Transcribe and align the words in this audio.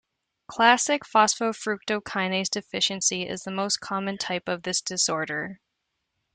Classic 0.49 1.03
phosphofructokinase 1.03 2.49
deficiency 2.49 3.27
is 3.29 3.43
the 3.43 3.51
most 3.51 3.79
common 3.81 4.17
type 4.17 4.47
of 4.49 4.63
this 4.63 4.81
disorder. 4.81 5.59